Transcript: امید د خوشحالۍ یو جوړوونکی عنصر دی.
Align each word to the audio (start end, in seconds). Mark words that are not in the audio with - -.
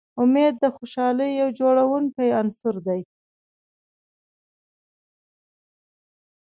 امید 0.21 0.53
د 0.59 0.65
خوشحالۍ 0.75 1.31
یو 1.41 1.49
جوړوونکی 1.59 2.27
عنصر 2.41 2.75
دی. 2.87 3.01